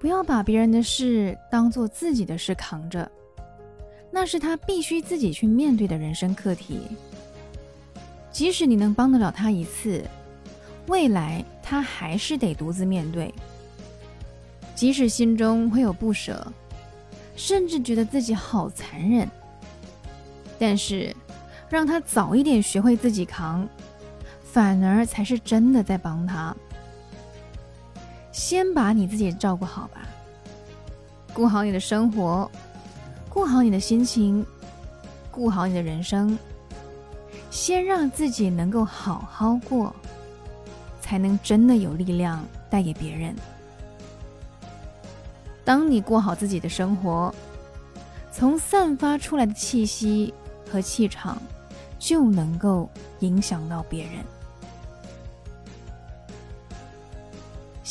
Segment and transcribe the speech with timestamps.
[0.00, 3.08] 不要把别人的事当做自己的事扛着，
[4.10, 6.80] 那是他必须自己去面对的人生课题。
[8.32, 10.02] 即使你能帮得了他一次，
[10.86, 13.32] 未来他还是得独自面对。
[14.74, 16.50] 即使心中会有不舍，
[17.36, 19.28] 甚至觉得自己好残忍，
[20.58, 21.14] 但是
[21.68, 23.68] 让他早一点学会自己扛，
[24.42, 26.56] 反而才是真的在帮他。
[28.32, 30.02] 先把你自己照顾好吧，
[31.34, 32.50] 顾好你的生活，
[33.28, 34.44] 顾好你的心情，
[35.30, 36.38] 顾好你的人生。
[37.50, 39.94] 先让自己能够好好过，
[41.00, 43.34] 才能真的有力量带给别人。
[45.64, 47.34] 当你过好自己的生活，
[48.32, 50.32] 从散发出来的气息
[50.70, 51.36] 和气场，
[51.98, 54.12] 就能够影响到别人。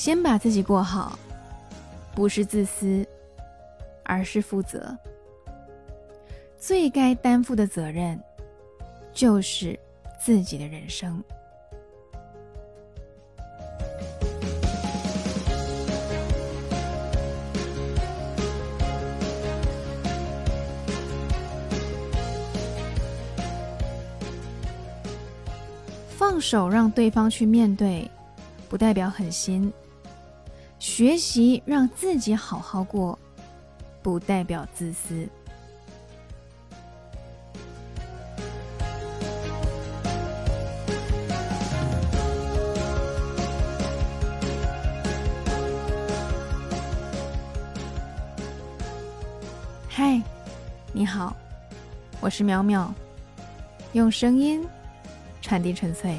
[0.02, 1.19] 先把自己过好，
[2.16, 3.05] 不是自私，
[4.03, 4.97] 而是负责。
[6.58, 8.17] 最该担负的责任。
[9.11, 9.77] 就是
[10.17, 11.22] 自己的人生。
[26.08, 28.09] 放手让对方去面对，
[28.70, 29.70] 不代表狠心；
[30.80, 33.19] 学习让自己好好过，
[34.02, 35.27] 不代表自私。
[49.89, 50.21] 嗨，
[50.93, 51.36] 你好，
[52.21, 52.87] 我是淼淼，
[53.92, 54.65] 用声音
[55.42, 56.17] 传递纯粹。